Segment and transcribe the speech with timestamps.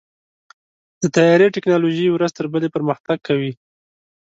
[1.01, 3.51] د طیارې ټیکنالوژي ورځ تر بلې پرمختګ کوي.